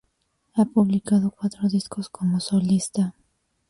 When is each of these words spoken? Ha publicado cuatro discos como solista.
Ha 0.55 0.65
publicado 0.65 1.29
cuatro 1.29 1.69
discos 1.69 2.09
como 2.09 2.39
solista. 2.39 3.13